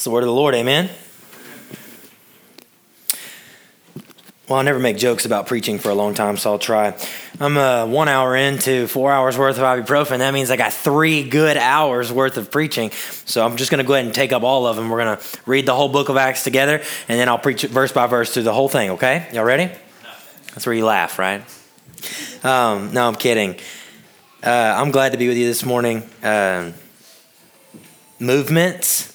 [0.00, 0.88] It's the word of the Lord, amen.
[4.48, 6.96] Well, I never make jokes about preaching for a long time, so I'll try.
[7.38, 10.20] I'm uh, one hour into four hours worth of ibuprofen.
[10.20, 12.92] That means I got three good hours worth of preaching.
[13.26, 14.88] So I'm just going to go ahead and take up all of them.
[14.88, 17.70] We're going to read the whole book of Acts together, and then I'll preach it
[17.70, 19.28] verse by verse through the whole thing, okay?
[19.34, 19.70] Y'all ready?
[20.54, 21.42] That's where you laugh, right?
[22.42, 23.56] Um, no, I'm kidding.
[24.42, 26.04] Uh, I'm glad to be with you this morning.
[26.22, 26.72] Uh,
[28.18, 29.09] movements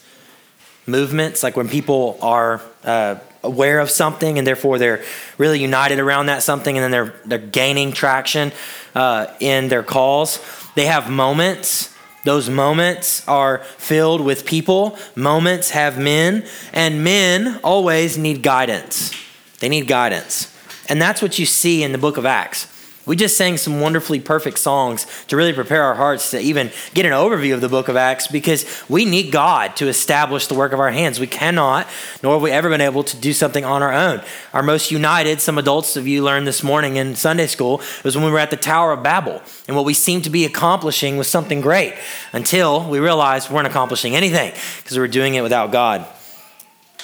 [0.85, 5.03] movements, like when people are uh, aware of something and therefore they're
[5.37, 8.51] really united around that something and then they're, they're gaining traction
[8.93, 10.43] uh, in their calls.
[10.75, 11.93] They have moments.
[12.23, 14.97] Those moments are filled with people.
[15.15, 16.43] Moments have men,
[16.73, 19.13] and men always need guidance.
[19.59, 20.51] They need guidance.
[20.89, 22.67] And that's what you see in the book of Acts.
[23.05, 27.05] We just sang some wonderfully perfect songs to really prepare our hearts to even get
[27.05, 30.73] an overview of the book of Acts because we need God to establish the work
[30.73, 31.19] of our hands.
[31.19, 31.87] We cannot,
[32.23, 34.23] nor have we ever been able to do something on our own.
[34.53, 38.25] Our most united, some adults of you learned this morning in Sunday school, was when
[38.25, 39.41] we were at the Tower of Babel.
[39.67, 41.93] And what we seemed to be accomplishing was something great
[42.33, 46.07] until we realized we weren't accomplishing anything because we were doing it without God.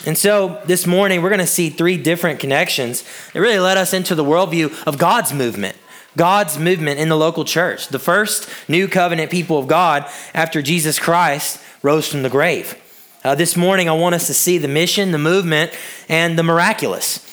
[0.06, 3.94] And so this morning, we're going to see three different connections that really led us
[3.94, 5.78] into the worldview of God's movement.
[6.18, 11.00] God's movement in the local church, the first new covenant people of God after Jesus
[11.00, 12.76] Christ rose from the grave.
[13.24, 15.72] Uh, this morning, I want us to see the mission, the movement,
[16.10, 17.26] and the miraculous.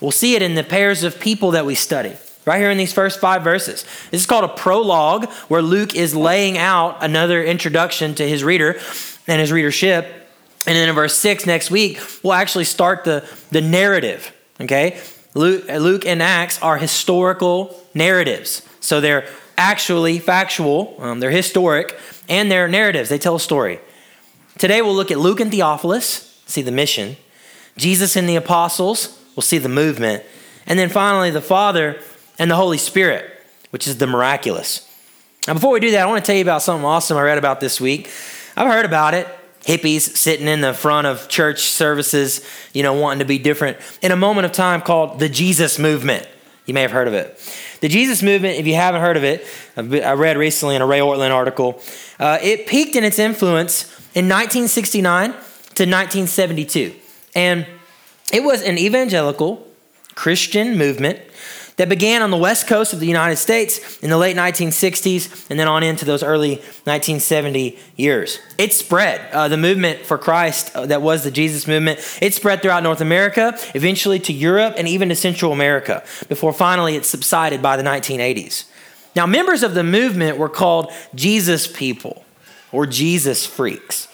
[0.00, 2.14] We'll see it in the pairs of people that we study,
[2.44, 3.84] right here in these first five verses.
[4.10, 8.80] This is called a prologue, where Luke is laying out another introduction to his reader
[9.26, 10.04] and his readership.
[10.66, 15.00] And then in verse 6 next week, we'll actually start the, the narrative, okay?
[15.36, 18.62] Luke, Luke and Acts are historical narratives.
[18.80, 21.94] So they're actually factual, um, they're historic,
[22.26, 23.10] and they're narratives.
[23.10, 23.78] They tell a story.
[24.56, 27.16] Today we'll look at Luke and Theophilus, see the mission,
[27.76, 30.24] Jesus and the apostles, we'll see the movement,
[30.66, 32.00] and then finally the Father
[32.38, 33.30] and the Holy Spirit,
[33.70, 34.90] which is the miraculous.
[35.46, 37.36] Now, before we do that, I want to tell you about something awesome I read
[37.36, 38.10] about this week.
[38.56, 39.28] I've heard about it
[39.66, 44.12] hippies sitting in the front of church services, you know, wanting to be different, in
[44.12, 46.26] a moment of time called the Jesus movement.
[46.66, 47.38] You may have heard of it.
[47.80, 49.46] The Jesus movement, if you haven't heard of it,
[49.76, 51.80] I read recently in a Ray Ortlund article,
[52.18, 53.84] uh, it peaked in its influence
[54.14, 56.94] in 1969 to 1972.
[57.34, 57.66] And
[58.32, 59.66] it was an evangelical
[60.14, 61.20] Christian movement
[61.76, 65.60] that began on the west coast of the United States in the late 1960s and
[65.60, 68.38] then on into those early 1970 years.
[68.56, 69.30] It spread.
[69.30, 73.02] Uh, the movement for Christ uh, that was the Jesus movement, it spread throughout North
[73.02, 77.82] America, eventually to Europe and even to Central America, before finally it subsided by the
[77.82, 78.64] 1980s.
[79.14, 82.24] Now, members of the movement were called Jesus people
[82.72, 84.08] or Jesus freaks.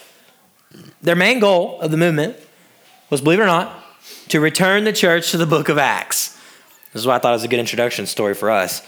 [1.00, 2.36] Their main goal of the movement
[3.10, 3.84] was, believe it or not,
[4.28, 6.38] to return the church to the book of Acts.
[6.92, 8.82] This is why I thought it was a good introduction story for us.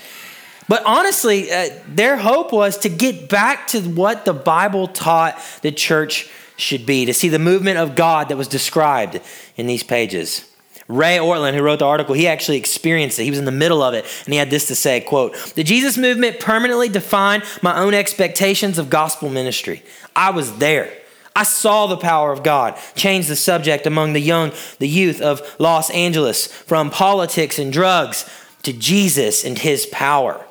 [0.68, 5.72] But honestly, uh, their hope was to get back to what the Bible taught the
[5.72, 9.20] church should be, to see the movement of God that was described
[9.56, 10.48] in these pages.
[10.86, 13.24] Ray Ortlund, who wrote the article, he actually experienced it.
[13.24, 15.64] He was in the middle of it, and he had this to say, quote, The
[15.64, 19.82] Jesus movement permanently defined my own expectations of gospel ministry.
[20.14, 20.92] I was there.
[21.36, 25.42] I saw the power of God change the subject among the young, the youth of
[25.58, 28.28] Los Angeles from politics and drugs
[28.62, 30.44] to Jesus and his power.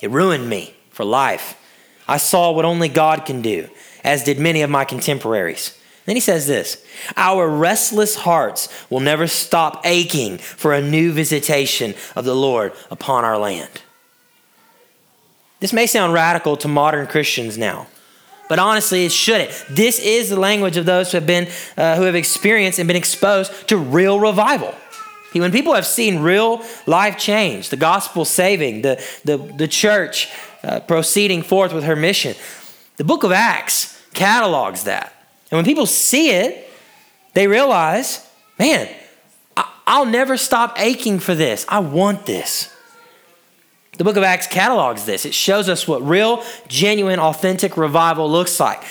[0.00, 1.56] It ruined me for life.
[2.08, 3.68] I saw what only God can do,
[4.02, 5.78] as did many of my contemporaries.
[6.06, 6.82] Then he says this
[7.16, 13.24] Our restless hearts will never stop aching for a new visitation of the Lord upon
[13.24, 13.82] our land.
[15.60, 17.86] This may sound radical to modern Christians now
[18.50, 19.52] but honestly, it shouldn't.
[19.70, 22.96] This is the language of those who have been, uh, who have experienced and been
[22.96, 24.74] exposed to real revival.
[25.32, 30.28] When people have seen real life change, the gospel saving, the, the, the church
[30.64, 32.34] uh, proceeding forth with her mission,
[32.96, 35.14] the book of Acts catalogs that.
[35.52, 36.68] And when people see it,
[37.34, 38.88] they realize, man,
[39.56, 41.64] I, I'll never stop aching for this.
[41.68, 42.74] I want this.
[43.96, 45.26] The book of Acts catalogs this.
[45.26, 48.82] It shows us what real, genuine, authentic revival looks like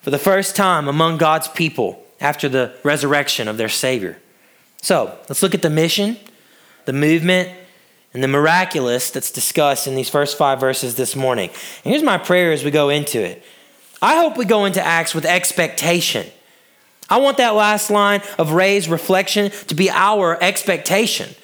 [0.00, 4.18] for the first time among God's people after the resurrection of their Savior.
[4.82, 6.16] So let's look at the mission,
[6.84, 7.50] the movement,
[8.14, 11.50] and the miraculous that's discussed in these first five verses this morning.
[11.84, 13.42] And here's my prayer as we go into it
[14.02, 16.26] I hope we go into Acts with expectation.
[17.08, 21.34] I want that last line of Ray's reflection to be our expectation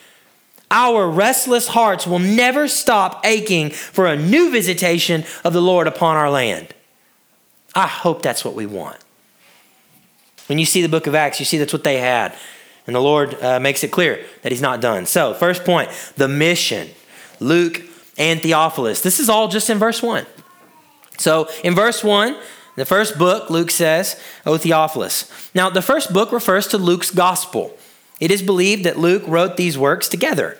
[0.73, 6.17] our restless hearts will never stop aching for a new visitation of the Lord upon
[6.17, 6.75] our land.
[7.75, 8.99] I hope that's what we want.
[10.47, 12.35] When you see the book of Acts, you see that's what they had.
[12.87, 15.07] And the Lord uh, makes it clear that He's not done.
[15.07, 16.89] So, first point the mission.
[17.39, 17.83] Luke
[18.19, 19.03] and Theophilus.
[19.03, 20.27] This is all just in verse 1.
[21.19, 22.37] So, in verse 1,
[22.77, 25.31] the first book, Luke says, O Theophilus.
[25.55, 27.77] Now, the first book refers to Luke's gospel.
[28.21, 30.59] It is believed that Luke wrote these works together.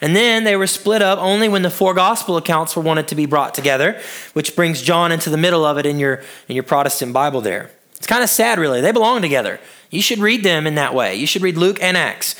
[0.00, 3.14] And then they were split up only when the four gospel accounts were wanted to
[3.14, 4.00] be brought together,
[4.32, 7.70] which brings John into the middle of it in your, in your Protestant Bible there.
[7.96, 8.80] It's kind of sad, really.
[8.80, 9.58] They belong together.
[9.90, 11.16] You should read them in that way.
[11.16, 12.36] You should read Luke and Acts.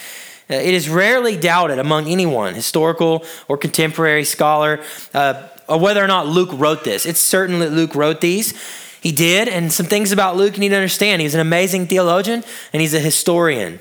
[0.49, 4.81] Uh, it is rarely doubted among anyone, historical or contemporary scholar,
[5.13, 7.07] uh, or whether or not Luke wrote this.
[7.07, 8.55] It's certain that Luke wrote these.
[9.01, 11.23] He did, and some things about Luke you need to understand.
[11.23, 13.81] He's an amazing theologian and he's a historian.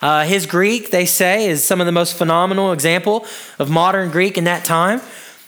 [0.00, 3.26] Uh, his Greek, they say, is some of the most phenomenal example
[3.58, 5.00] of modern Greek in that time.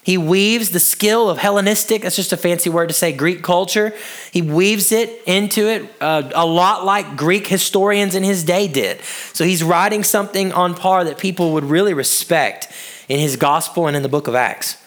[0.03, 3.93] He weaves the skill of Hellenistic, that's just a fancy word to say Greek culture.
[4.33, 9.01] He weaves it into it uh, a lot like Greek historians in his day did.
[9.35, 12.73] So he's writing something on par that people would really respect
[13.09, 14.80] in his gospel and in the book of Acts.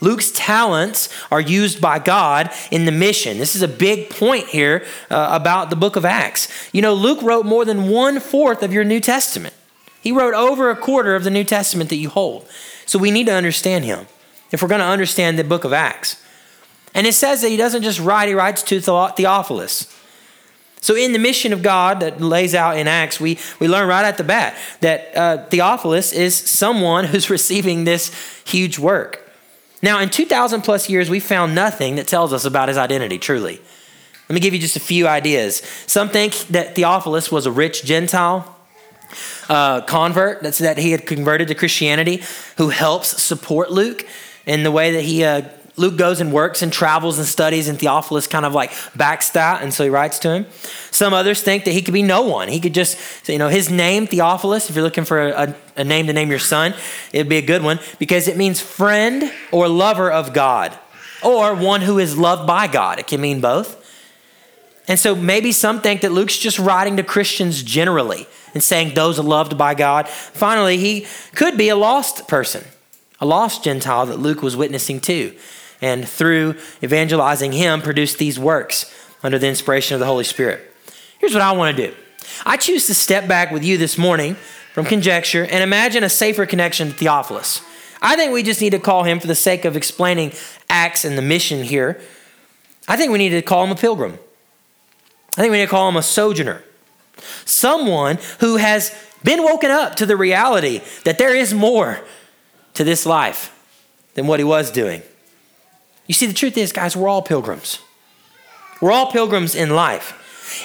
[0.00, 3.38] Luke's talents are used by God in the mission.
[3.38, 6.48] This is a big point here uh, about the book of Acts.
[6.72, 9.54] You know, Luke wrote more than one fourth of your New Testament,
[10.00, 12.46] he wrote over a quarter of the New Testament that you hold.
[12.84, 14.06] So we need to understand him
[14.50, 16.22] if we're going to understand the book of Acts.
[16.92, 19.90] And it says that he doesn't just write, he writes to Theophilus.
[20.80, 24.04] So, in the mission of God that lays out in Acts, we, we learn right
[24.04, 28.12] at the bat that uh, Theophilus is someone who's receiving this
[28.44, 29.23] huge work.
[29.84, 33.60] Now, in 2,000 plus years, we found nothing that tells us about his identity, truly.
[34.30, 35.60] Let me give you just a few ideas.
[35.86, 38.56] Some think that Theophilus was a rich Gentile
[39.50, 42.22] uh, convert, that's that he had converted to Christianity,
[42.56, 44.06] who helps support Luke
[44.46, 45.42] in the way that he uh,
[45.76, 49.62] Luke goes and works and travels and studies, and Theophilus kind of like backs that,
[49.62, 50.46] and so he writes to him.
[50.92, 52.48] Some others think that he could be no one.
[52.48, 56.06] He could just, you know, his name, Theophilus, if you're looking for a, a name
[56.06, 56.74] to name your son,
[57.12, 60.78] it'd be a good one because it means friend or lover of God,
[61.24, 63.00] or one who is loved by God.
[63.00, 63.80] It can mean both.
[64.86, 69.18] And so maybe some think that Luke's just writing to Christians generally and saying those
[69.18, 70.08] loved by God.
[70.08, 72.64] Finally, he could be a lost person,
[73.18, 75.34] a lost Gentile that Luke was witnessing to
[75.84, 78.90] and through evangelizing him, produced these works
[79.22, 80.72] under the inspiration of the Holy Spirit.
[81.18, 81.94] Here's what I want to do
[82.46, 84.36] I choose to step back with you this morning
[84.72, 87.60] from conjecture and imagine a safer connection to Theophilus.
[88.00, 90.32] I think we just need to call him, for the sake of explaining
[90.70, 92.00] Acts and the mission here,
[92.88, 94.18] I think we need to call him a pilgrim.
[95.36, 96.64] I think we need to call him a sojourner.
[97.44, 102.00] Someone who has been woken up to the reality that there is more
[102.72, 103.50] to this life
[104.14, 105.02] than what he was doing.
[106.06, 107.80] You see, the truth is, guys, we're all pilgrims.
[108.80, 110.20] We're all pilgrims in life.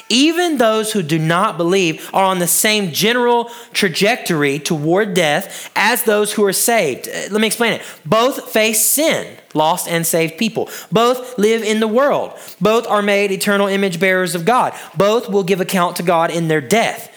[0.09, 6.03] Even those who do not believe are on the same general trajectory toward death as
[6.03, 7.07] those who are saved.
[7.07, 7.81] Uh, let me explain it.
[8.05, 10.69] Both face sin, lost and saved people.
[10.91, 12.33] Both live in the world.
[12.59, 14.73] Both are made eternal image bearers of God.
[14.95, 17.15] Both will give account to God in their death.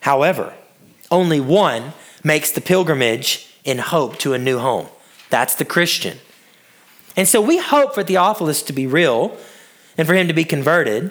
[0.00, 0.54] However,
[1.10, 1.92] only one
[2.24, 4.86] makes the pilgrimage in hope to a new home.
[5.30, 6.18] That's the Christian.
[7.18, 9.36] And so we hope for Theophilus to be real
[9.98, 11.10] and for him to be converted.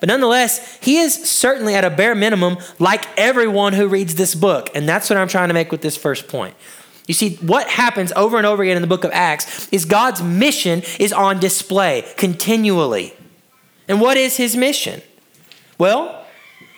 [0.00, 4.68] But nonetheless, he is certainly at a bare minimum like everyone who reads this book.
[4.74, 6.56] And that's what I'm trying to make with this first point.
[7.06, 10.20] You see, what happens over and over again in the book of Acts is God's
[10.24, 13.14] mission is on display continually.
[13.86, 15.02] And what is his mission?
[15.78, 16.26] Well,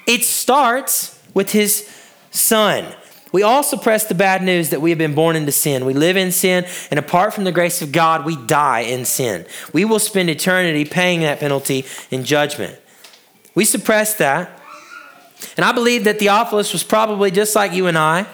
[0.06, 1.90] it starts with his
[2.30, 2.84] son.
[3.32, 5.84] We all suppress the bad news that we have been born into sin.
[5.84, 9.46] We live in sin, and apart from the grace of God, we die in sin.
[9.72, 12.78] We will spend eternity paying that penalty in judgment.
[13.54, 14.50] We suppress that.
[15.56, 18.26] And I believe that Theophilus was probably just like you and I.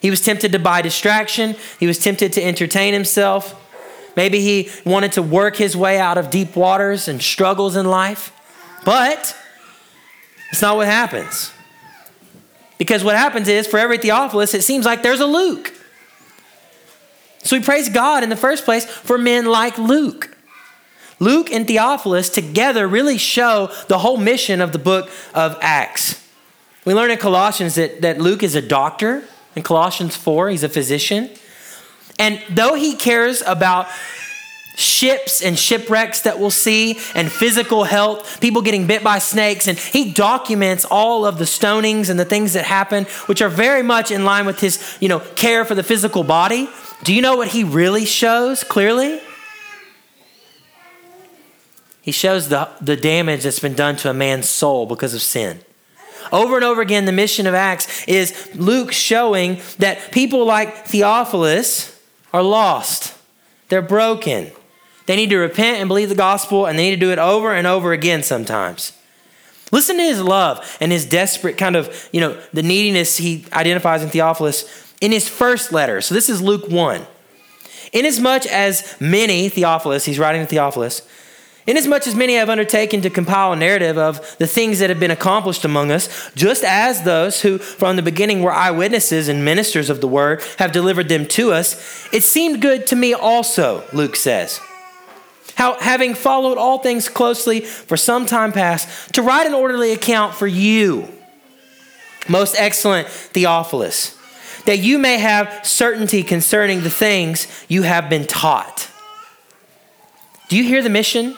[0.00, 3.58] He was tempted to buy distraction, he was tempted to entertain himself.
[4.16, 8.32] Maybe he wanted to work his way out of deep waters and struggles in life.
[8.84, 9.36] But
[10.50, 11.51] it's not what happens.
[12.82, 15.72] Because what happens is, for every Theophilus, it seems like there's a Luke.
[17.44, 20.36] So we praise God in the first place for men like Luke.
[21.20, 26.28] Luke and Theophilus together really show the whole mission of the book of Acts.
[26.84, 29.22] We learn in Colossians that, that Luke is a doctor.
[29.54, 31.30] In Colossians 4, he's a physician.
[32.18, 33.86] And though he cares about
[34.76, 39.68] ships and shipwrecks that we'll see and physical health, people getting bit by snakes.
[39.68, 43.82] And he documents all of the stonings and the things that happen, which are very
[43.82, 46.68] much in line with his, you know, care for the physical body.
[47.04, 49.20] Do you know what he really shows clearly?
[52.00, 55.60] He shows the, the damage that's been done to a man's soul because of sin.
[56.32, 62.00] Over and over again, the mission of Acts is Luke showing that people like Theophilus
[62.32, 63.16] are lost.
[63.68, 64.50] They're broken.
[65.12, 67.52] They need to repent and believe the gospel, and they need to do it over
[67.52, 68.94] and over again sometimes.
[69.70, 74.02] Listen to his love and his desperate kind of, you know, the neediness he identifies
[74.02, 74.64] in Theophilus
[75.02, 76.00] in his first letter.
[76.00, 77.02] So this is Luke 1.
[77.92, 81.06] Inasmuch as many, Theophilus, he's writing to Theophilus,
[81.66, 85.10] Inasmuch as many have undertaken to compile a narrative of the things that have been
[85.10, 90.00] accomplished among us, just as those who from the beginning were eyewitnesses and ministers of
[90.00, 94.58] the word have delivered them to us, it seemed good to me also, Luke says.
[95.54, 100.34] How, having followed all things closely for some time past, to write an orderly account
[100.34, 101.08] for you,
[102.28, 104.18] most excellent Theophilus,
[104.64, 108.88] that you may have certainty concerning the things you have been taught.
[110.48, 111.36] Do you hear the mission?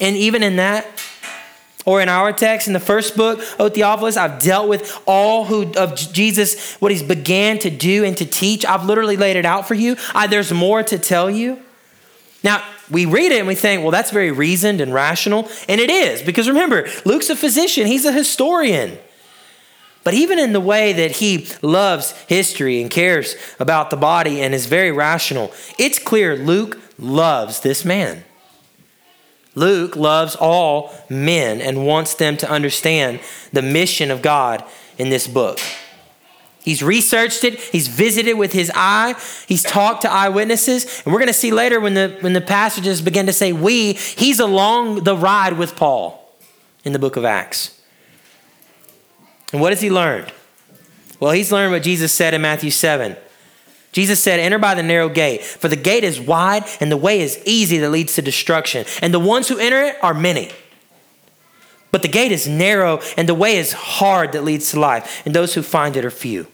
[0.00, 0.86] And even in that,
[1.86, 5.70] or in our text, in the first book, O Theophilus, I've dealt with all who
[5.74, 8.64] of Jesus, what he's began to do and to teach.
[8.64, 9.96] I've literally laid it out for you.
[10.14, 11.62] I, there's more to tell you.
[12.44, 15.48] Now, we read it and we think, well, that's very reasoned and rational.
[15.68, 18.98] And it is, because remember, Luke's a physician, he's a historian.
[20.04, 24.54] But even in the way that he loves history and cares about the body and
[24.54, 28.22] is very rational, it's clear Luke loves this man.
[29.54, 33.20] Luke loves all men and wants them to understand
[33.52, 34.62] the mission of God
[34.98, 35.58] in this book.
[36.64, 39.14] He's researched it, he's visited with his eye,
[39.46, 43.02] he's talked to eyewitnesses, and we're going to see later when the when the passages
[43.02, 46.34] begin to say we, he's along the ride with Paul
[46.82, 47.78] in the book of Acts.
[49.52, 50.32] And what has he learned?
[51.20, 53.14] Well, he's learned what Jesus said in Matthew 7.
[53.92, 57.20] Jesus said, Enter by the narrow gate, for the gate is wide and the way
[57.20, 58.84] is easy that leads to destruction.
[59.02, 60.50] And the ones who enter it are many.
[61.94, 65.32] But the gate is narrow and the way is hard that leads to life, and
[65.32, 66.48] those who find it are few.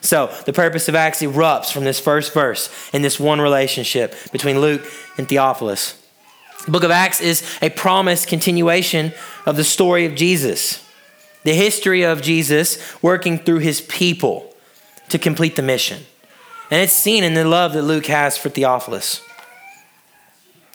[0.00, 4.60] So the purpose of Acts erupts from this first verse in this one relationship between
[4.60, 4.84] Luke
[5.16, 5.94] and Theophilus.
[6.64, 9.12] The book of Acts is a promised continuation
[9.46, 10.84] of the story of Jesus,
[11.44, 14.52] the history of Jesus working through his people
[15.08, 16.02] to complete the mission.
[16.68, 19.24] And it's seen in the love that Luke has for Theophilus.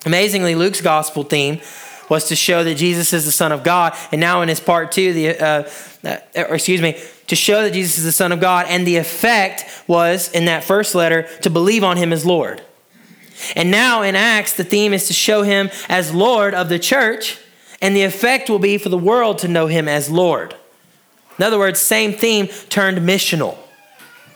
[0.06, 1.60] Amazingly, Luke's gospel theme
[2.10, 3.96] was to show that Jesus is the Son of God.
[4.12, 5.70] And now in his part two, the, uh,
[6.04, 8.68] uh, excuse me, to show that Jesus is the Son of God.
[8.70, 12.62] And the effect was in that first letter to believe on him as Lord.
[13.56, 17.40] And now in Acts, the theme is to show him as Lord of the church.
[17.82, 20.56] And the effect will be for the world to know him as Lord.
[21.38, 23.58] In other words, same theme turned missional.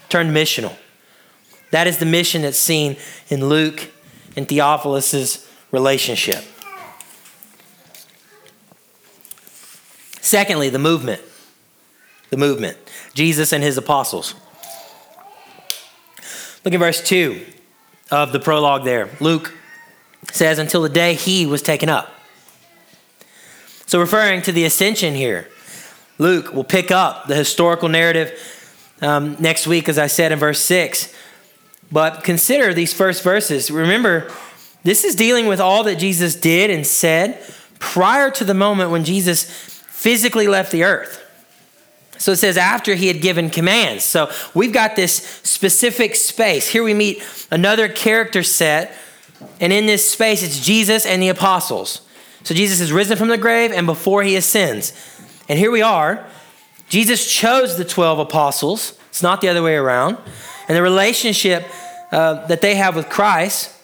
[0.10, 0.76] Turned missional.
[1.72, 2.98] That is the mission that's seen
[3.30, 3.90] in Luke
[4.36, 6.44] and Theophilus' relationship.
[10.22, 11.22] Secondly, the movement.
[12.30, 12.78] The movement.
[13.14, 14.36] Jesus and his apostles.
[16.64, 17.46] Look at verse 2
[18.12, 19.10] of the prologue there.
[19.20, 19.54] Luke
[20.32, 22.14] says, Until the day he was taken up.
[23.86, 25.50] So, referring to the ascension here,
[26.20, 28.38] Luke will pick up the historical narrative
[29.02, 31.16] um, next week, as I said in verse 6.
[31.92, 33.72] But consider these first verses.
[33.72, 34.32] Remember,
[34.84, 37.42] this is dealing with all that Jesus did and said
[37.80, 39.50] prior to the moment when Jesus
[40.00, 41.22] physically left the earth.
[42.18, 44.06] So it says after he had given commands.
[44.06, 45.14] So we've got this
[45.44, 46.70] specific space.
[46.70, 48.94] Here we meet another character set,
[49.60, 52.02] and in this space it's Jesus and the apostles.
[52.44, 54.94] So Jesus is risen from the grave and before he ascends.
[55.50, 56.26] And here we are.
[56.88, 58.98] Jesus chose the 12 apostles.
[59.10, 60.18] It's not the other way around.
[60.70, 61.68] And the relationship
[62.14, 63.76] uh, that they have with Christ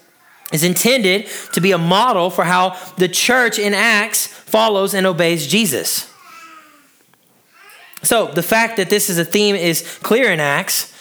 [0.52, 5.46] is intended to be a model for how the church in Acts follows and obeys
[5.46, 6.10] Jesus.
[8.02, 10.94] So the fact that this is a theme is clear in Acts,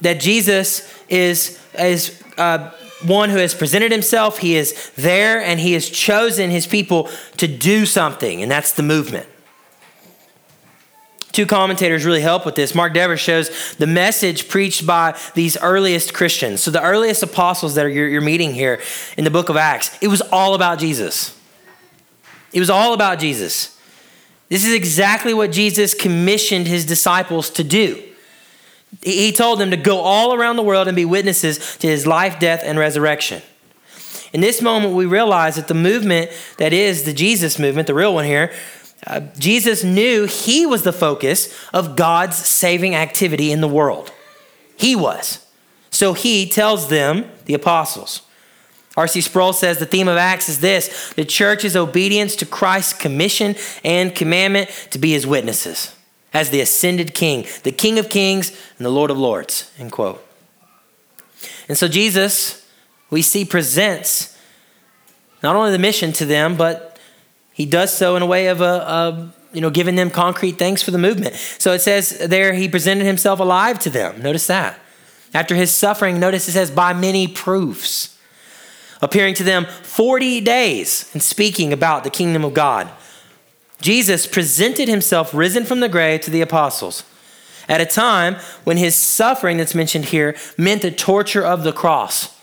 [0.00, 2.72] that Jesus is, is uh,
[3.04, 7.46] one who has presented himself, he is there, and he has chosen his people to
[7.46, 9.28] do something, and that's the movement.
[11.32, 12.74] Two commentators really help with this.
[12.74, 16.62] Mark Dever shows the message preached by these earliest Christians.
[16.62, 18.80] So, the earliest apostles that you're, you're meeting here
[19.16, 21.38] in the book of Acts, it was all about Jesus.
[22.52, 23.78] It was all about Jesus.
[24.50, 28.02] This is exactly what Jesus commissioned his disciples to do.
[29.02, 32.38] He told them to go all around the world and be witnesses to his life,
[32.38, 33.40] death, and resurrection.
[34.34, 38.12] In this moment, we realize that the movement that is the Jesus movement, the real
[38.12, 38.52] one here,
[39.06, 44.12] uh, Jesus knew he was the focus of God's saving activity in the world.
[44.76, 45.44] He was.
[45.90, 48.22] So he tells them, the apostles,
[48.96, 49.22] R.C.
[49.22, 54.14] Sproul says the theme of Acts is this the church's obedience to Christ's commission and
[54.14, 55.94] commandment to be his witnesses
[56.34, 59.70] as the ascended king, the king of kings and the lord of lords.
[59.78, 60.24] End quote.
[61.68, 62.66] And so Jesus,
[63.10, 64.38] we see, presents
[65.42, 66.91] not only the mission to them, but
[67.52, 70.52] he does so in a way of uh, a, a you know, giving them concrete
[70.52, 71.34] things for the movement.
[71.34, 74.22] So it says there he presented himself alive to them.
[74.22, 74.78] Notice that.
[75.34, 78.18] After his suffering, notice it says by many proofs,
[79.00, 82.90] appearing to them 40 days and speaking about the kingdom of God.
[83.80, 87.04] Jesus presented himself risen from the grave to the apostles
[87.68, 92.38] at a time when his suffering that's mentioned here meant the torture of the cross.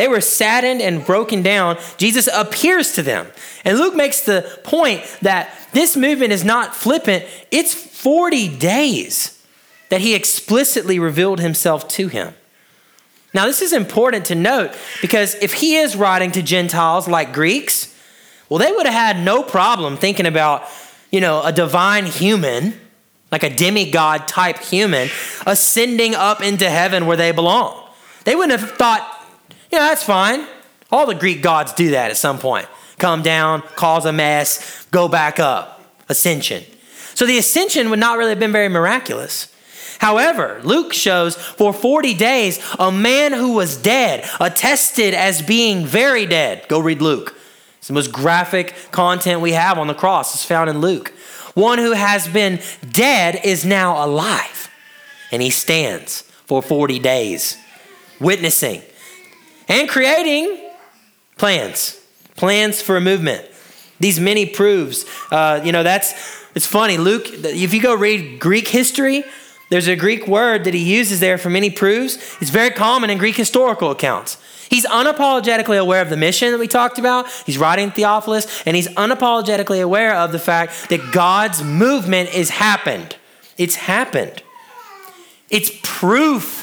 [0.00, 1.76] They were saddened and broken down.
[1.98, 3.26] Jesus appears to them.
[3.66, 9.44] And Luke makes the point that this movement is not flippant, it's 40 days
[9.90, 12.32] that he explicitly revealed himself to him.
[13.34, 17.94] Now, this is important to note because if he is writing to Gentiles like Greeks,
[18.48, 20.62] well, they would have had no problem thinking about,
[21.10, 22.72] you know, a divine human,
[23.30, 25.10] like a demigod type human,
[25.46, 27.86] ascending up into heaven where they belong.
[28.24, 29.18] They wouldn't have thought,
[29.78, 30.46] know, that's fine.
[30.90, 32.68] All the Greek gods do that at some point
[33.00, 35.78] come down, cause a mess, go back up.
[36.08, 36.64] Ascension.
[37.14, 39.52] So the ascension would not really have been very miraculous.
[39.98, 46.26] However, Luke shows for 40 days a man who was dead, attested as being very
[46.26, 46.66] dead.
[46.68, 47.36] Go read Luke.
[47.78, 50.34] It's the most graphic content we have on the cross.
[50.34, 51.10] It's found in Luke.
[51.54, 52.60] One who has been
[52.92, 54.70] dead is now alive,
[55.32, 57.56] and he stands for 40 days,
[58.20, 58.82] witnessing
[59.70, 60.70] and creating
[61.38, 61.98] plans,
[62.36, 63.46] plans for a movement.
[64.00, 66.12] These many proofs, uh, you know, that's,
[66.54, 66.98] it's funny.
[66.98, 69.24] Luke, if you go read Greek history,
[69.70, 72.16] there's a Greek word that he uses there for many proofs.
[72.42, 74.36] It's very common in Greek historical accounts.
[74.68, 77.30] He's unapologetically aware of the mission that we talked about.
[77.46, 83.16] He's writing Theophilus, and he's unapologetically aware of the fact that God's movement is happened.
[83.56, 84.42] It's happened.
[85.48, 86.59] It's proof.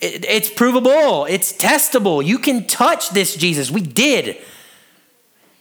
[0.00, 1.24] It's provable.
[1.24, 2.24] It's testable.
[2.24, 3.70] You can touch this Jesus.
[3.70, 4.36] We did.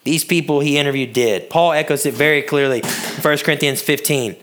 [0.03, 1.49] These people he interviewed did.
[1.49, 4.35] Paul echoes it very clearly in 1 Corinthians 15.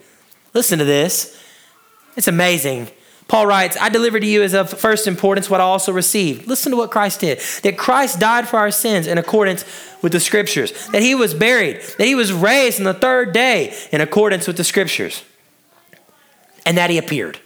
[0.52, 1.40] Listen to this.
[2.16, 2.88] It's amazing.
[3.28, 6.46] Paul writes, I delivered to you as of first importance what I also received.
[6.46, 7.40] Listen to what Christ did.
[7.62, 9.64] That Christ died for our sins in accordance
[10.02, 13.74] with the scriptures, that he was buried, that he was raised on the third day
[13.90, 15.24] in accordance with the scriptures,
[16.66, 17.40] and that he appeared.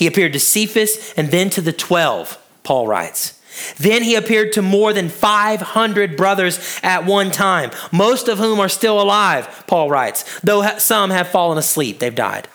[0.00, 3.38] He appeared to Cephas and then to the 12, Paul writes.
[3.76, 8.68] Then he appeared to more than 500 brothers at one time, most of whom are
[8.70, 12.48] still alive, Paul writes, though some have fallen asleep, they've died.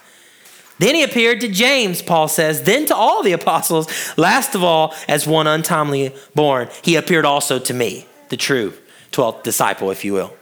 [0.80, 3.88] Then he appeared to James, Paul says, then to all the apostles.
[4.18, 8.74] Last of all, as one untimely born, he appeared also to me, the true
[9.12, 10.36] 12th disciple, if you will.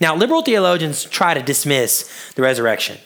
[0.00, 2.98] Now, liberal theologians try to dismiss the resurrection.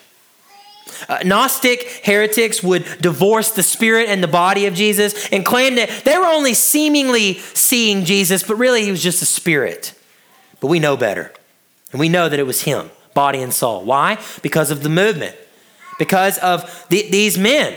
[1.09, 6.05] Uh, Gnostic heretics would divorce the spirit and the body of Jesus and claim that
[6.05, 9.95] they were only seemingly seeing Jesus, but really he was just a spirit.
[10.61, 11.33] But we know better.
[11.93, 13.85] And we know that it was him, body and soul.
[13.85, 14.19] Why?
[14.43, 15.37] Because of the movement
[16.01, 17.77] because of the, these men,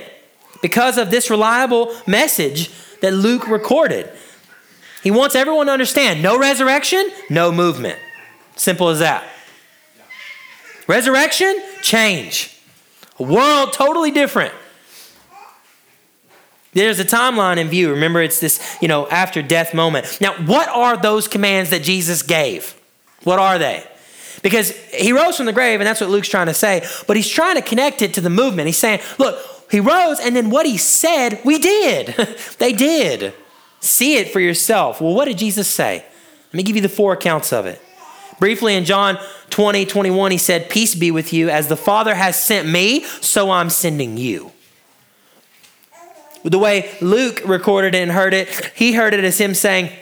[0.62, 2.72] because of this reliable message
[3.02, 4.10] that Luke recorded.
[5.04, 8.00] He wants everyone to understand no resurrection, no movement.
[8.56, 9.26] Simple as that.
[10.88, 12.53] Resurrection, change.
[13.20, 14.54] A world totally different.
[16.74, 17.92] There's a timeline in view.
[17.92, 20.18] Remember, it's this, you know, after death moment.
[20.20, 22.80] Now, what are those commands that Jesus gave?
[23.24, 23.88] What are they?
[24.42, 27.30] Because he rose from the grave, and that's what Luke's trying to say, but he's
[27.30, 28.66] trying to connect it to the movement.
[28.66, 29.40] He's saying, look,
[29.72, 32.08] he rose, and then what he said, we did.
[32.60, 33.34] they did.
[33.80, 35.00] See it for yourself.
[35.00, 36.06] Well, what did Jesus say?
[36.48, 37.82] Let me give you the four accounts of it.
[38.44, 39.18] Briefly, in John
[39.52, 41.50] 20, 21, he said, Peace be with you.
[41.50, 44.52] As the Father has sent me, so I'm sending you.
[46.44, 49.94] The way Luke recorded it and heard it, he heard it as him saying,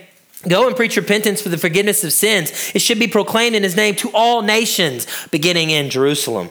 [0.50, 2.72] Go and preach repentance for the forgiveness of sins.
[2.74, 6.50] It should be proclaimed in his name to all nations, beginning in Jerusalem.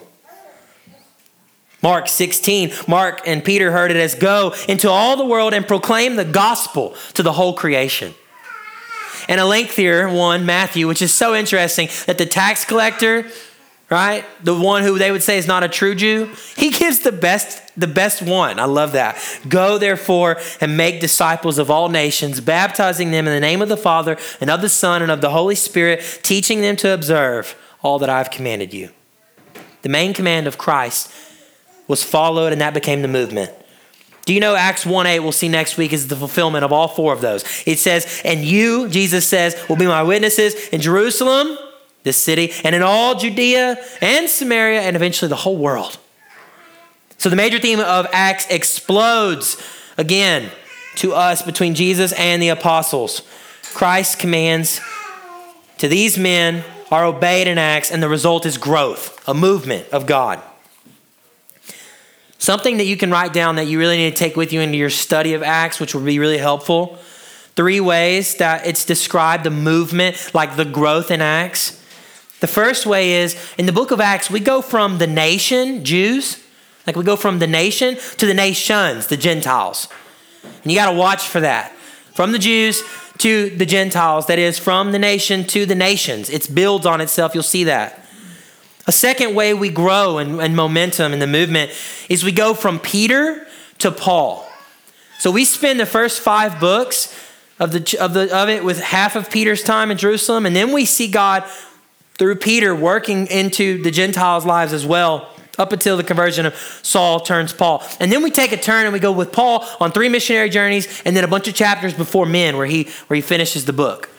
[1.83, 6.15] Mark 16, Mark and Peter heard it as go into all the world and proclaim
[6.15, 8.13] the gospel to the whole creation.
[9.31, 13.25] And a lengthier one, Matthew, which is so interesting that the tax collector
[13.89, 14.23] right?
[14.41, 16.33] The one who they would say is not a true Jew.
[16.55, 18.57] He gives the best the best one.
[18.57, 19.17] I love that.
[19.47, 23.77] Go therefore and make disciples of all nations, baptizing them in the name of the
[23.77, 27.99] Father and of the Son and of the Holy Spirit, teaching them to observe all
[27.99, 28.91] that I've commanded you.
[29.81, 31.11] The main command of Christ
[31.87, 33.51] was followed and that became the movement.
[34.25, 36.87] Do you know Acts 1 8, we'll see next week, is the fulfillment of all
[36.87, 37.43] four of those?
[37.65, 41.57] It says, And you, Jesus says, will be my witnesses in Jerusalem,
[42.03, 45.97] this city, and in all Judea and Samaria, and eventually the whole world.
[47.17, 49.61] So the major theme of Acts explodes
[49.97, 50.51] again
[50.95, 53.21] to us between Jesus and the apostles.
[53.73, 54.81] Christ's commands
[55.77, 60.05] to these men are obeyed in Acts, and the result is growth, a movement of
[60.05, 60.41] God.
[62.41, 64.75] Something that you can write down that you really need to take with you into
[64.75, 66.97] your study of Acts, which will be really helpful.
[67.55, 71.79] Three ways that it's described the movement, like the growth in Acts.
[72.39, 76.43] The first way is in the book of Acts, we go from the nation, Jews,
[76.87, 79.87] like we go from the nation to the nations, the Gentiles.
[80.63, 81.71] And you got to watch for that.
[82.15, 82.81] From the Jews
[83.19, 86.27] to the Gentiles, that is, from the nation to the nations.
[86.27, 87.35] It builds on itself.
[87.35, 88.00] You'll see that.
[88.87, 91.71] A second way we grow and, in momentum in the movement
[92.09, 93.45] is we go from Peter
[93.79, 94.47] to Paul.
[95.19, 97.15] So we spend the first five books
[97.59, 100.71] of, the, of, the, of it with half of Peter's time in Jerusalem, and then
[100.71, 101.43] we see God
[102.17, 107.19] through Peter working into the Gentiles' lives as well up until the conversion of Saul
[107.19, 107.83] turns Paul.
[107.99, 111.01] And then we take a turn and we go with Paul on three missionary journeys
[111.05, 114.10] and then a bunch of chapters before men where he where he finishes the book.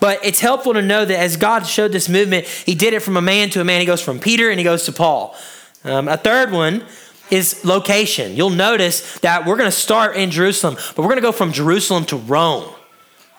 [0.00, 3.16] But it's helpful to know that as God showed this movement, He did it from
[3.16, 3.80] a man to a man.
[3.80, 5.36] He goes from Peter and he goes to Paul.
[5.84, 6.84] Um, a third one
[7.30, 8.34] is location.
[8.34, 11.52] You'll notice that we're going to start in Jerusalem, but we're going to go from
[11.52, 12.68] Jerusalem to Rome.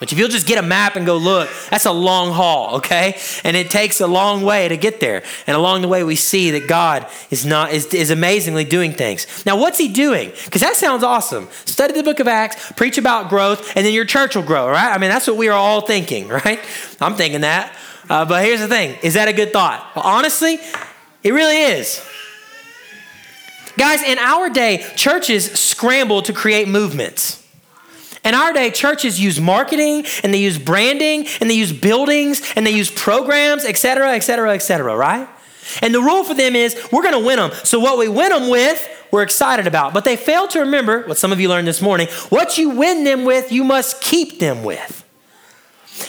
[0.01, 3.19] But if you'll just get a map and go look, that's a long haul, okay?
[3.43, 5.21] And it takes a long way to get there.
[5.45, 9.45] And along the way, we see that God is not is, is amazingly doing things.
[9.45, 10.31] Now, what's He doing?
[10.45, 11.49] Because that sounds awesome.
[11.65, 14.91] Study the Book of Acts, preach about growth, and then your church will grow, right?
[14.91, 16.59] I mean, that's what we are all thinking, right?
[16.99, 17.71] I'm thinking that.
[18.09, 19.87] Uh, but here's the thing: is that a good thought?
[19.95, 20.57] Well, honestly,
[21.21, 22.03] it really is.
[23.77, 27.40] Guys, in our day, churches scramble to create movements.
[28.23, 32.65] In our day, churches use marketing and they use branding and they use buildings and
[32.65, 35.27] they use programs, et cetera, et cetera, et cetera, right?
[35.81, 37.51] And the rule for them is we're going to win them.
[37.63, 39.93] So what we win them with, we're excited about.
[39.93, 43.03] But they fail to remember what some of you learned this morning what you win
[43.03, 44.99] them with, you must keep them with.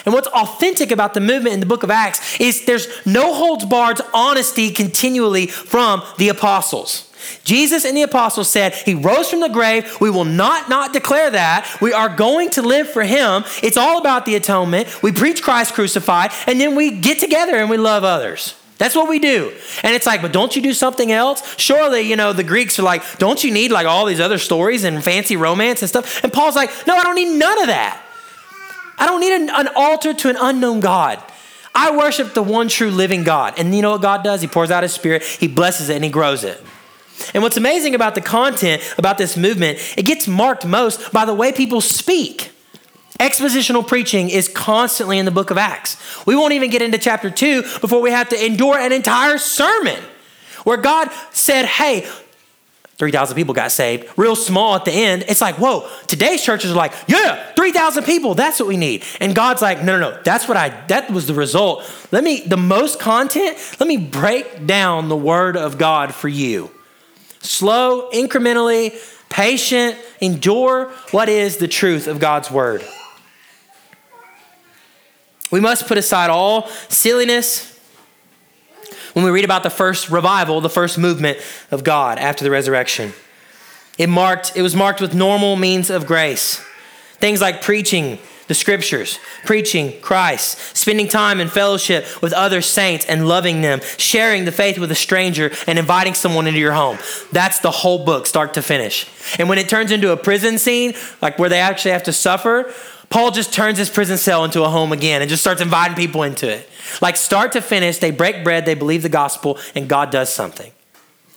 [0.05, 3.64] And what's authentic about the movement in the book of Acts is there's no holds
[3.64, 7.12] barred honesty continually from the apostles.
[7.44, 10.00] Jesus and the apostles said he rose from the grave.
[10.00, 11.78] We will not not declare that.
[11.80, 13.44] We are going to live for him.
[13.62, 15.02] It's all about the atonement.
[15.02, 18.54] We preach Christ crucified and then we get together and we love others.
[18.78, 19.52] That's what we do.
[19.85, 21.56] And it's like, but don't you do something else?
[21.56, 24.82] Surely, you know, the Greeks are like, don't you need like all these other stories
[24.82, 26.24] and fancy romance and stuff?
[26.24, 28.02] And Paul's like, no, I don't need none of that.
[28.98, 31.22] I don't need an, an altar to an unknown God.
[31.74, 33.54] I worship the one true living God.
[33.56, 34.40] And you know what God does?
[34.40, 36.61] He pours out his spirit, he blesses it, and he grows it.
[37.35, 41.35] And what's amazing about the content about this movement, it gets marked most by the
[41.35, 42.51] way people speak.
[43.20, 45.96] Expositional preaching is constantly in the book of Acts.
[46.27, 50.03] We won't even get into chapter 2 before we have to endure an entire sermon
[50.64, 52.09] where God said, Hey,
[52.98, 55.25] 3,000 people got saved, real small at the end.
[55.29, 59.03] It's like, whoa, today's churches are like, yeah, 3,000 people, that's what we need.
[59.20, 61.90] And God's like, no, no, no, that's what I, that was the result.
[62.12, 66.70] Let me, the most content, let me break down the word of God for you
[67.42, 68.94] slow, incrementally,
[69.28, 72.85] patient, endure what is the truth of God's word.
[75.50, 77.68] We must put aside all silliness
[79.12, 81.38] when we read about the first revival, the first movement
[81.70, 83.12] of God after the resurrection.
[83.98, 86.64] It marked it was marked with normal means of grace.
[87.18, 88.18] Things like preaching,
[88.53, 94.45] the scriptures, preaching Christ, spending time in fellowship with other saints and loving them, sharing
[94.45, 96.99] the faith with a stranger and inviting someone into your home.
[97.33, 99.09] That's the whole book, start to finish.
[99.38, 102.71] And when it turns into a prison scene, like where they actually have to suffer,
[103.09, 106.23] Paul just turns his prison cell into a home again and just starts inviting people
[106.23, 106.69] into it.
[107.01, 110.73] Like start to finish, they break bread, they believe the gospel, and God does something.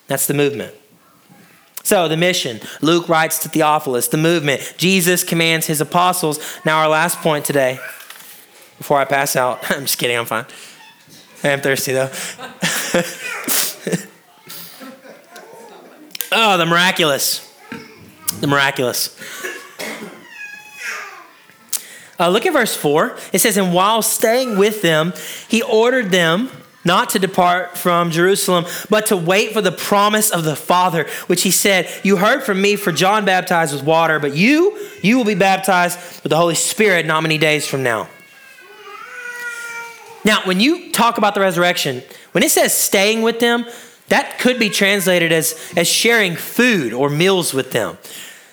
[0.07, 0.75] That's the movement.
[1.85, 6.39] So, the mission, Luke writes to Theophilus, the movement, Jesus commands his apostles.
[6.65, 7.77] Now, our last point today,
[8.79, 10.47] before I pass out, I'm just kidding, I'm fine.
[11.43, 12.09] I am thirsty though.
[16.31, 17.55] oh, the miraculous.
[18.39, 19.15] The miraculous.
[22.19, 23.15] Uh, look at verse 4.
[23.31, 25.13] It says, And while staying with them,
[25.47, 26.49] he ordered them
[26.85, 31.41] not to depart from Jerusalem, but to wait for the promise of the Father, which
[31.41, 35.25] he said, You heard from me, for John baptized with water, but you, you will
[35.25, 38.07] be baptized with the Holy Spirit not many days from now.
[40.23, 43.65] Now, when you talk about the resurrection, when it says staying with them,
[44.07, 47.97] that could be translated as, as sharing food or meals with them.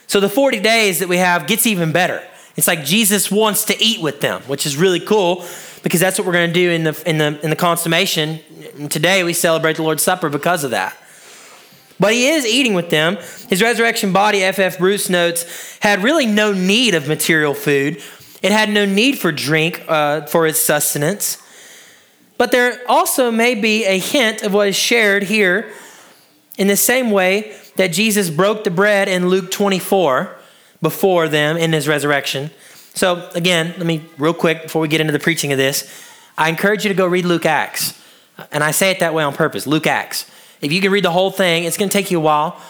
[0.07, 2.23] So the 40 days that we have gets even better.
[2.57, 5.47] It's like Jesus wants to eat with them, which is really cool
[5.83, 8.41] because that's what we're going to do in the, in the, in the consummation.
[8.79, 10.97] And today we celebrate the Lord's Supper because of that.
[11.99, 13.17] But he is eating with them.
[13.49, 14.79] His resurrection body, F.F.
[14.79, 18.03] Bruce notes, had really no need of material food.
[18.43, 21.39] It had no need for drink uh, for its sustenance.
[22.39, 25.73] But there also may be a hint of what is shared here
[26.59, 30.37] in the same way that Jesus broke the bread in Luke 24
[30.81, 32.51] before them in his resurrection.
[32.95, 35.91] So, again, let me, real quick, before we get into the preaching of this,
[36.37, 37.99] I encourage you to go read Luke Acts.
[38.51, 40.31] And I say it that way on purpose Luke Acts.
[40.61, 42.61] If you can read the whole thing, it's going to take you a while,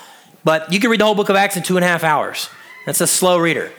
[0.44, 2.48] but you can read the whole book of Acts in two and a half hours.
[2.86, 3.70] That's a slow reader.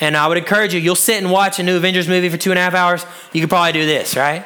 [0.00, 2.50] And I would encourage you, you'll sit and watch a new Avengers movie for two
[2.50, 3.06] and a half hours.
[3.32, 4.44] You could probably do this, right?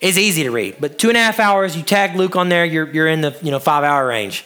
[0.00, 0.76] It's easy to read.
[0.80, 3.36] But two and a half hours, you tag Luke on there, you're, you're in the
[3.42, 4.44] you know five hour range.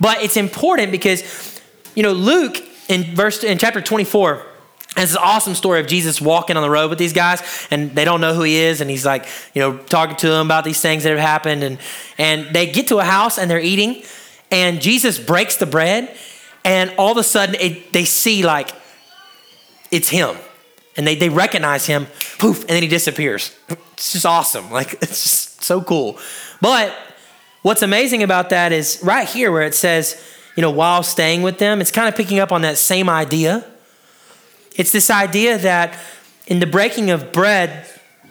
[0.00, 1.60] But it's important because,
[1.94, 2.56] you know, Luke
[2.88, 4.51] in verse in chapter 24 and
[4.96, 8.04] it's an awesome story of Jesus walking on the road with these guys, and they
[8.04, 10.80] don't know who he is, and he's like, you know, talking to them about these
[10.80, 11.78] things that have happened, and
[12.18, 14.02] and they get to a house and they're eating,
[14.50, 16.14] and Jesus breaks the bread,
[16.64, 18.70] and all of a sudden it, they see like
[19.90, 20.36] it's him,
[20.96, 22.06] and they they recognize him,
[22.38, 23.56] poof, and then he disappears.
[23.94, 26.18] It's just awesome, like it's just so cool.
[26.60, 26.94] But
[27.62, 30.22] what's amazing about that is right here where it says,
[30.54, 33.64] you know, while staying with them, it's kind of picking up on that same idea
[34.76, 35.98] it's this idea that
[36.46, 37.86] in the breaking of bread,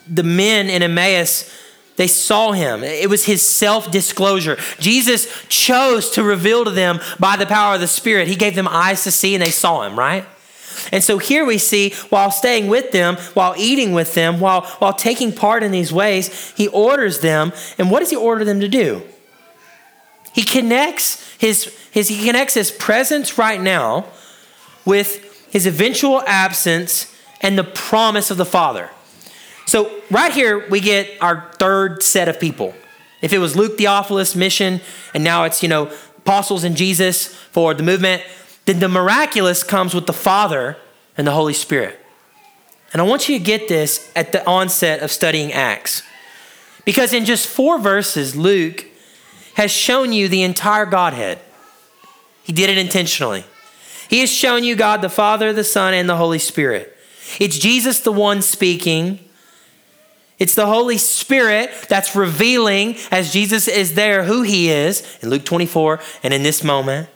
[0.08, 1.50] the men in Emmaus,
[1.98, 2.84] they saw him.
[2.84, 4.58] It was his self disclosure.
[4.80, 8.28] Jesus chose to reveal to them by the power of the Spirit.
[8.28, 10.26] He gave them eyes to see and they saw him, right?
[10.92, 14.94] And so here we see, while staying with them, while eating with them, while, while
[14.94, 17.52] taking part in these ways, he orders them.
[17.78, 19.04] And what does he order them to do?
[20.34, 24.06] He connects his, his, he connects his presence right now
[24.86, 28.90] with his eventual absence, and the promise of the Father.
[29.66, 32.74] So, right here, we get our third set of people.
[33.22, 34.82] If it was Luke Theophilus' mission,
[35.14, 38.24] and now it's, you know, apostles and Jesus for the movement,
[38.66, 40.78] then the miraculous comes with the Father
[41.18, 42.00] and the Holy Spirit.
[42.94, 46.04] And I want you to get this at the onset of studying Acts.
[46.86, 48.86] Because in just four verses, Luke
[49.56, 51.40] has shown you the entire Godhead.
[52.44, 53.46] He did it intentionally.
[54.12, 56.98] He has shown you God the Father, the Son, and the Holy Spirit.
[57.40, 59.20] It's Jesus the one speaking.
[60.38, 65.46] It's the Holy Spirit that's revealing as Jesus is there who he is in Luke
[65.46, 67.08] 24 and in this moment.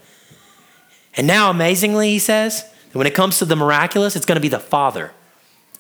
[1.18, 4.42] And now, amazingly, he says that when it comes to the miraculous, it's going to
[4.42, 5.12] be the Father.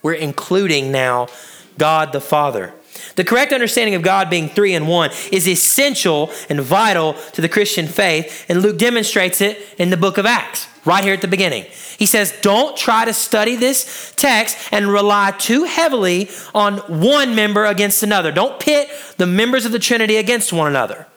[0.01, 1.30] We're including now
[1.78, 2.73] God the Father.
[3.15, 7.49] The correct understanding of God being three in one is essential and vital to the
[7.49, 11.27] Christian faith, and Luke demonstrates it in the book of Acts, right here at the
[11.27, 11.65] beginning.
[11.97, 17.65] He says, Don't try to study this text and rely too heavily on one member
[17.65, 18.31] against another.
[18.31, 21.07] Don't pit the members of the Trinity against one another,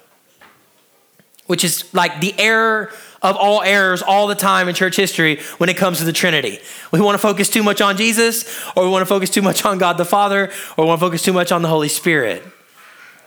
[1.46, 2.92] which is like the error
[3.23, 6.59] of all errors all the time in church history when it comes to the Trinity.
[6.93, 9.65] We want to focus too much on Jesus, or we want to focus too much
[9.65, 12.43] on God the Father, or we want to focus too much on the Holy Spirit.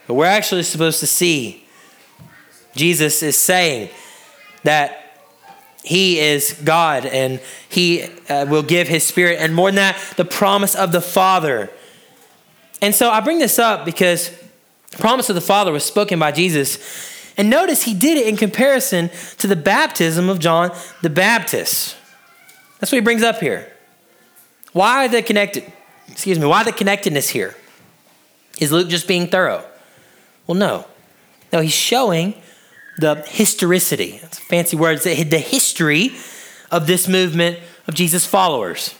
[0.07, 1.65] But we're actually supposed to see
[2.75, 3.89] Jesus is saying
[4.63, 4.97] that
[5.83, 9.39] he is God and he uh, will give his spirit.
[9.39, 11.69] And more than that, the promise of the Father.
[12.81, 14.29] And so I bring this up because
[14.91, 16.77] the promise of the Father was spoken by Jesus
[17.37, 21.95] and notice he did it in comparison to the baptism of John the Baptist.
[22.79, 23.71] That's what he brings up here.
[24.73, 25.71] Why the connected?
[26.07, 26.45] Excuse me.
[26.45, 27.55] Why the connectedness here?
[28.59, 29.63] Is Luke just being thorough?
[30.47, 30.85] Well, no.
[31.53, 32.35] No, he's showing
[32.99, 34.19] the historicity.
[34.21, 34.99] That's a fancy word.
[34.99, 36.11] The history
[36.69, 38.95] of this movement of Jesus' followers.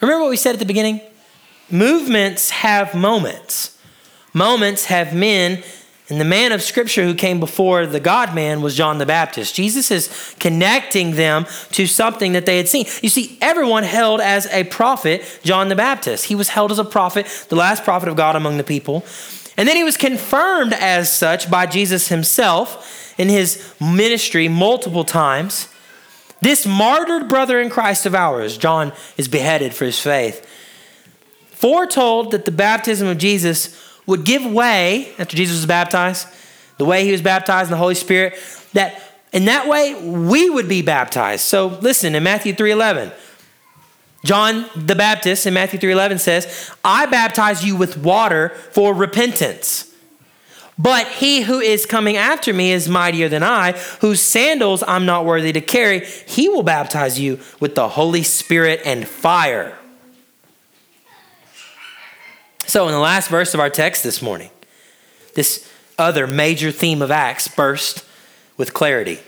[0.00, 1.00] Remember what we said at the beginning?
[1.70, 3.78] Movements have moments.
[4.32, 5.62] Moments have men
[6.10, 9.54] and the man of Scripture who came before the God man was John the Baptist.
[9.54, 12.86] Jesus is connecting them to something that they had seen.
[13.00, 16.24] You see, everyone held as a prophet John the Baptist.
[16.26, 19.04] He was held as a prophet, the last prophet of God among the people.
[19.56, 25.68] And then he was confirmed as such by Jesus himself in his ministry multiple times.
[26.40, 30.44] This martyred brother in Christ of ours, John is beheaded for his faith,
[31.50, 36.28] foretold that the baptism of Jesus would give way after Jesus was baptized,
[36.78, 38.38] the way he was baptized in the Holy Spirit,
[38.74, 39.00] that
[39.32, 41.44] in that way we would be baptized.
[41.44, 43.12] So listen in Matthew 3:11.
[44.24, 49.86] John the Baptist in Matthew 3:11 says, "I baptize you with water for repentance,
[50.80, 55.26] But he who is coming after me is mightier than I, whose sandals I'm not
[55.26, 56.06] worthy to carry.
[56.26, 59.76] He will baptize you with the Holy Spirit and fire.
[62.70, 64.48] So, in the last verse of our text this morning,
[65.34, 68.04] this other major theme of Acts burst
[68.56, 69.18] with clarity.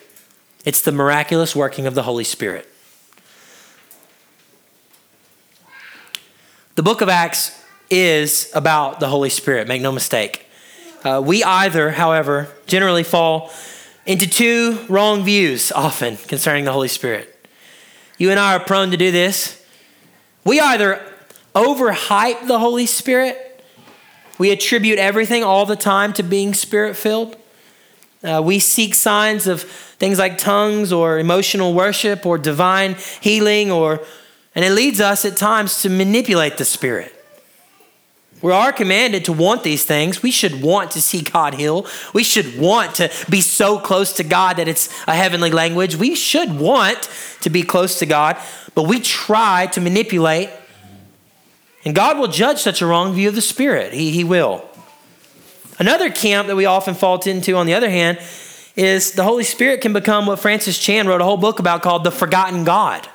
[0.64, 2.72] It's the miraculous working of the Holy Spirit.
[6.76, 10.46] The book of Acts is about the Holy Spirit, make no mistake.
[11.02, 13.50] Uh, we either, however, generally fall
[14.06, 17.44] into two wrong views often concerning the Holy Spirit.
[18.18, 19.60] You and I are prone to do this.
[20.44, 21.04] We either
[21.54, 23.64] overhype the Holy Spirit,
[24.38, 27.36] we attribute everything all the time to being spirit filled.
[28.22, 34.00] Uh, we seek signs of things like tongues or emotional worship or divine healing or
[34.54, 37.12] and it leads us at times to manipulate the spirit
[38.42, 40.22] we are commanded to want these things.
[40.22, 41.86] We should want to see God heal.
[42.12, 45.94] We should want to be so close to God that it's a heavenly language.
[45.94, 47.08] We should want
[47.42, 48.36] to be close to God,
[48.74, 50.50] but we try to manipulate.
[51.84, 53.92] And God will judge such a wrong view of the Spirit.
[53.92, 54.64] He, he will.
[55.78, 58.18] Another camp that we often fall into, on the other hand,
[58.76, 62.04] is the Holy Spirit can become what Francis Chan wrote a whole book about called
[62.04, 63.08] the forgotten God.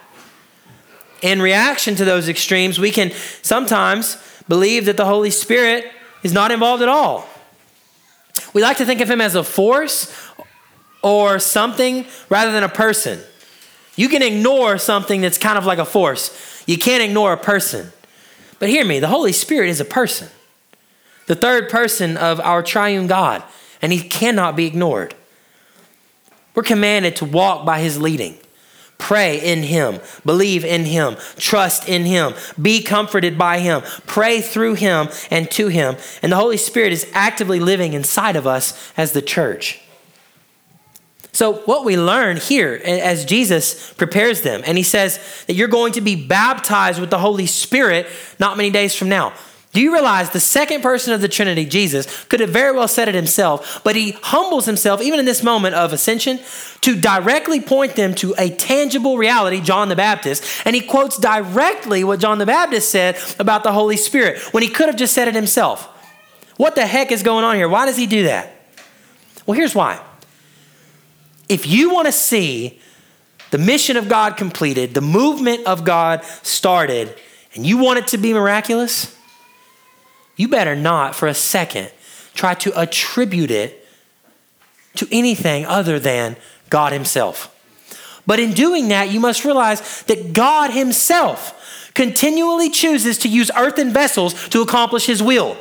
[1.22, 5.86] In reaction to those extremes, we can sometimes believe that the Holy Spirit
[6.24, 7.28] is not involved at all.
[8.54, 10.14] We like to think of him as a force
[11.02, 13.20] or something rather than a person.
[13.96, 17.92] You can ignore something that's kind of like a force, you can't ignore a person.
[18.60, 20.30] But hear me the Holy Spirit is a person,
[21.28, 23.44] the third person of our triune God,
[23.82, 25.16] and he cannot be ignored.
[26.56, 28.38] We're commanded to walk by his leading.
[28.98, 34.74] Pray in Him, believe in Him, trust in Him, be comforted by Him, pray through
[34.74, 35.98] Him and to Him.
[36.24, 39.82] And the Holy Spirit is actively living inside of us as the church.
[41.38, 45.94] So, what we learn here as Jesus prepares them, and He says that you're going
[45.94, 48.08] to be baptized with the Holy Spirit
[48.40, 49.34] not many days from now.
[49.72, 53.08] Do you realize the second person of the Trinity, Jesus, could have very well said
[53.08, 56.40] it himself, but he humbles himself, even in this moment of ascension,
[56.82, 60.44] to directly point them to a tangible reality, John the Baptist.
[60.66, 64.70] And he quotes directly what John the Baptist said about the Holy Spirit when he
[64.70, 65.86] could have just said it himself.
[66.58, 67.70] What the heck is going on here?
[67.70, 68.56] Why does he do that?
[69.46, 70.02] Well, here's why.
[71.50, 72.80] If you want to see
[73.52, 77.16] the mission of God completed, the movement of God started,
[77.56, 79.16] and you want it to be miraculous,
[80.36, 81.92] you better not for a second
[82.34, 83.86] try to attribute it
[84.96, 86.36] to anything other than
[86.70, 87.54] God Himself.
[88.26, 93.92] But in doing that, you must realize that God Himself continually chooses to use earthen
[93.92, 95.58] vessels to accomplish His will.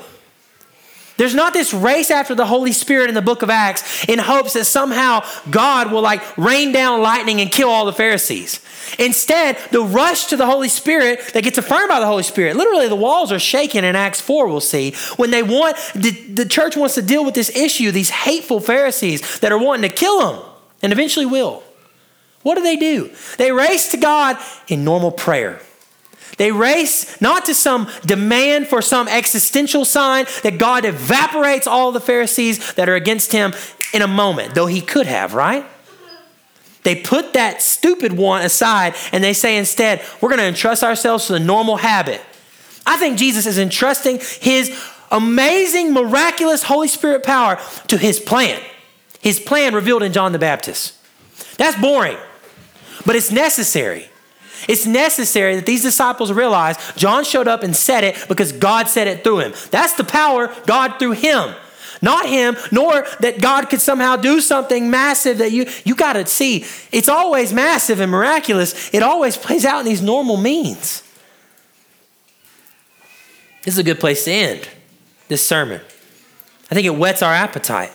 [1.16, 4.52] There's not this race after the Holy Spirit in the book of Acts in hopes
[4.52, 8.60] that somehow God will like rain down lightning and kill all the Pharisees.
[8.98, 12.56] Instead, the rush to the Holy Spirit that gets affirmed by the Holy Spirit.
[12.56, 14.92] Literally, the walls are shaking in Acts 4, we'll see.
[15.16, 19.40] When they want, the, the church wants to deal with this issue, these hateful Pharisees
[19.40, 20.42] that are wanting to kill them
[20.82, 21.62] and eventually will.
[22.42, 23.10] What do they do?
[23.38, 24.36] They race to God
[24.68, 25.60] in normal prayer.
[26.36, 32.00] They race not to some demand for some existential sign that God evaporates all the
[32.00, 33.54] Pharisees that are against him
[33.94, 35.64] in a moment, though he could have, right?
[36.82, 41.26] They put that stupid one aside and they say instead, we're going to entrust ourselves
[41.26, 42.20] to the normal habit.
[42.86, 44.78] I think Jesus is entrusting his
[45.10, 48.62] amazing, miraculous Holy Spirit power to his plan.
[49.20, 50.94] His plan revealed in John the Baptist.
[51.56, 52.18] That's boring,
[53.04, 54.08] but it's necessary.
[54.68, 59.06] It's necessary that these disciples realize John showed up and said it because God said
[59.06, 59.54] it through him.
[59.70, 61.54] That's the power God through him.
[62.02, 66.26] Not him, nor that God could somehow do something massive that you you got to
[66.26, 66.64] see.
[66.92, 68.92] It's always massive and miraculous.
[68.92, 71.02] It always plays out in these normal means.
[73.62, 74.68] This is a good place to end
[75.28, 75.80] this sermon.
[76.70, 77.92] I think it whets our appetite.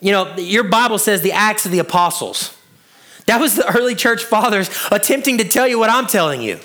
[0.00, 2.57] You know, your Bible says the Acts of the Apostles.
[3.28, 6.58] That was the early church fathers attempting to tell you what I'm telling you.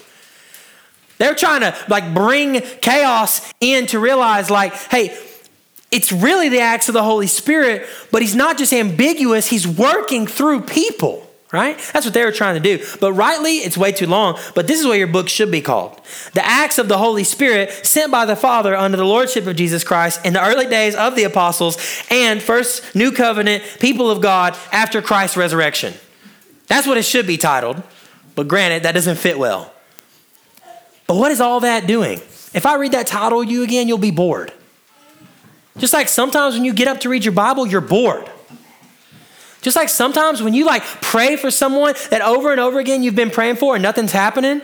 [1.17, 5.17] They're trying to like bring chaos in to realize like, hey,
[5.91, 10.25] it's really the acts of the Holy Spirit, but he's not just ambiguous, he's working
[10.25, 11.77] through people, right?
[11.91, 12.83] That's what they were trying to do.
[13.01, 15.99] But rightly, it's way too long, but this is what your book should be called
[16.31, 19.83] The Acts of the Holy Spirit sent by the Father under the Lordship of Jesus
[19.83, 21.77] Christ in the early days of the apostles
[22.09, 25.93] and first new covenant people of God after Christ's resurrection.
[26.73, 27.83] That's what it should be titled,
[28.33, 29.71] but granted, that doesn't fit well.
[31.05, 32.17] But what is all that doing?
[32.51, 34.51] If I read that title to you again, you'll be bored.
[35.77, 38.27] Just like sometimes when you get up to read your Bible, you're bored.
[39.61, 43.13] Just like sometimes when you like pray for someone that over and over again you've
[43.13, 44.63] been praying for and nothing's happening,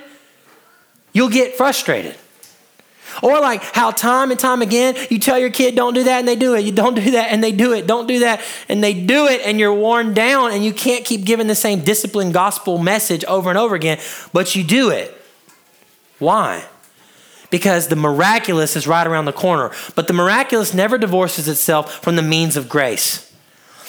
[1.14, 2.16] you'll get frustrated.
[3.22, 6.28] Or like how time and time again you tell your kid don't do that and
[6.28, 6.62] they do it.
[6.66, 7.88] You don't do that and they do it.
[7.88, 11.26] Don't do that and they do it and you're worn down and you can't keep
[11.26, 13.99] giving the same disciplined gospel message over and over again,
[14.34, 15.16] but you do it.
[16.20, 16.66] Why?
[17.49, 19.72] Because the miraculous is right around the corner.
[19.95, 23.26] But the miraculous never divorces itself from the means of grace.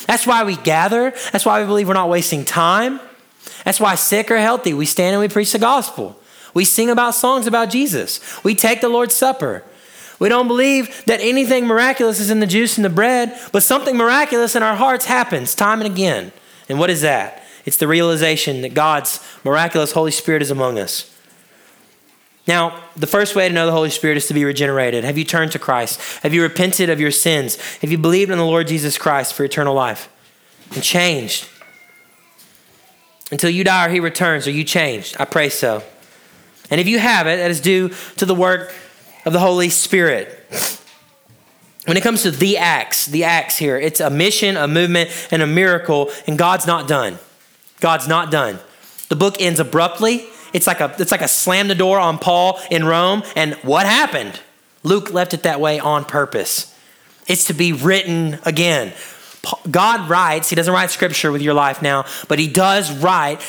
[0.07, 1.11] That's why we gather.
[1.31, 2.99] That's why we believe we're not wasting time.
[3.65, 6.19] That's why sick or healthy, we stand and we preach the gospel.
[6.53, 8.19] We sing about songs about Jesus.
[8.43, 9.63] We take the Lord's Supper.
[10.19, 13.97] We don't believe that anything miraculous is in the juice and the bread, but something
[13.97, 16.31] miraculous in our hearts happens time and again.
[16.69, 17.43] And what is that?
[17.65, 21.07] It's the realization that God's miraculous Holy Spirit is among us.
[22.47, 25.03] Now, the first way to know the Holy Spirit is to be regenerated.
[25.03, 25.99] Have you turned to Christ?
[26.23, 27.55] Have you repented of your sins?
[27.77, 30.09] Have you believed in the Lord Jesus Christ for eternal life
[30.73, 31.47] and changed?
[33.31, 35.15] Until you die or he returns, are you changed?
[35.19, 35.83] I pray so.
[36.71, 38.73] And if you have it, that is due to the work
[39.25, 40.29] of the Holy Spirit.
[41.85, 45.41] When it comes to the acts, the acts here, it's a mission, a movement, and
[45.41, 47.19] a miracle, and God's not done.
[47.79, 48.59] God's not done.
[49.09, 52.59] The book ends abruptly it's like a it's like a slam the door on Paul
[52.69, 53.23] in Rome.
[53.35, 54.39] And what happened?
[54.83, 56.75] Luke left it that way on purpose.
[57.27, 58.93] It's to be written again.
[59.69, 63.41] God writes, He doesn't write scripture with your life now, but He does write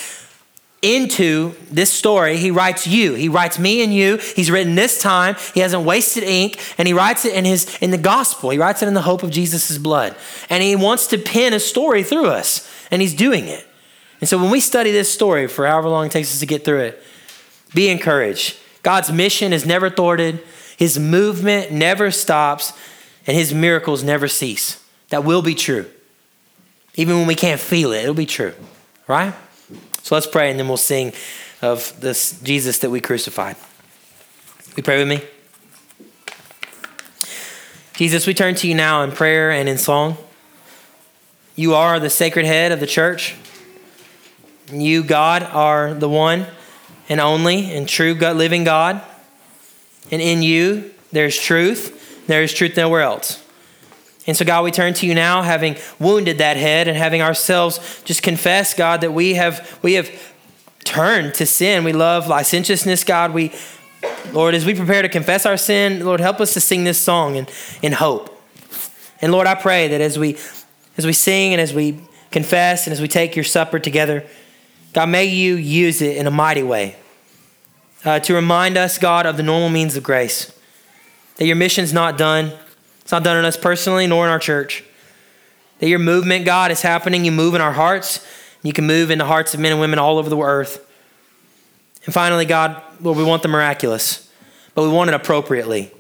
[0.83, 2.37] into this story.
[2.37, 3.15] He writes you.
[3.15, 4.17] He writes me and you.
[4.17, 5.37] He's written this time.
[5.55, 8.51] He hasn't wasted ink, and He writes it in His in the gospel.
[8.51, 10.17] He writes it in the hope of Jesus' blood.
[10.51, 13.67] And He wants to pin a story through us, and He's doing it.
[14.21, 16.65] And so when we study this story for however long it takes us to get
[16.65, 17.03] through it,
[17.75, 18.57] be encouraged.
[18.83, 20.41] God's mission is never thwarted,
[20.77, 22.73] His movement never stops,
[23.27, 24.85] and His miracles never cease.
[25.11, 25.87] That will be true.
[26.97, 28.55] Even when we can't feel it, it'll be true,
[29.07, 29.35] right?
[30.03, 31.13] So let's pray and then we'll sing
[31.61, 33.57] of this Jesus that we crucified.
[34.77, 35.23] We pray with me?
[37.95, 40.17] Jesus, we turn to you now in prayer and in song.
[41.55, 43.37] You are the sacred head of the church.
[44.73, 46.47] You, God, are the one
[47.09, 49.03] and only and true living God.
[50.11, 52.27] And in you, there's truth.
[52.27, 53.42] There is truth nowhere else.
[54.27, 58.03] And so, God, we turn to you now, having wounded that head and having ourselves
[58.05, 60.11] just confess, God, that we have we have
[60.85, 61.85] turned to sin.
[61.85, 63.33] We love licentiousness, God.
[63.33, 63.53] We,
[64.33, 67.37] Lord, as we prepare to confess our sin, Lord, help us to sing this song
[67.37, 67.47] in,
[67.83, 68.29] in hope.
[69.21, 70.37] And Lord, I pray that as we
[70.97, 72.01] as we sing and as we
[72.31, 74.25] confess and as we take your supper together,
[74.93, 76.97] God, may you use it in a mighty way
[78.05, 80.53] uh, to remind us, God, of the normal means of grace.
[81.37, 82.53] That your mission's not done.
[83.03, 84.85] It's not done in us personally nor in our church.
[85.79, 87.25] That your movement, God, is happening.
[87.25, 88.27] You move in our hearts.
[88.63, 90.89] You can move in the hearts of men and women all over the earth.
[92.05, 94.31] And finally, God, Lord, we want the miraculous,
[94.75, 95.93] but we want it appropriately.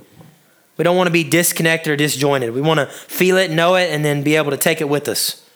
[0.77, 2.55] We don't want to be disconnected or disjointed.
[2.55, 5.09] We want to feel it, know it, and then be able to take it with
[5.09, 5.49] us.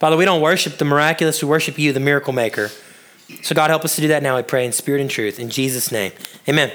[0.00, 2.70] Father, we don't worship the miraculous, we worship you, the miracle maker.
[3.42, 5.38] So, God, help us to do that now, I pray, in spirit and truth.
[5.38, 6.12] In Jesus' name,
[6.48, 6.72] amen.